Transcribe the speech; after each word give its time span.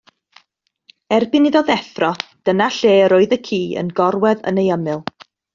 Erbyn 1.17 1.45
iddo 1.49 1.61
ddeffro, 1.67 2.09
dyna 2.51 2.71
lle 2.79 2.97
yr 3.05 3.17
oedd 3.21 3.39
y 3.41 3.41
ci 3.49 3.63
yn 3.85 3.95
gorwedd 4.01 4.45
yn 4.55 4.63
ei 4.65 4.77
ymyl. 4.79 5.09